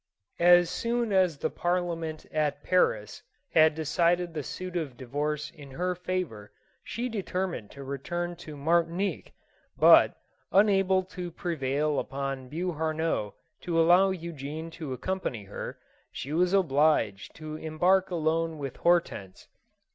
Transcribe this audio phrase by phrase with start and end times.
[0.39, 5.93] As soon as the Parliament at Paris had decided the suit of divorce in her
[5.93, 6.51] favor,
[6.83, 9.31] she determined to return to Martinique;
[9.77, 10.17] but,
[10.51, 15.77] unable to prevail upon Beauhar nois to allow Eugene to accompany her,
[16.11, 19.47] she was obliged to embark alone with Hortense.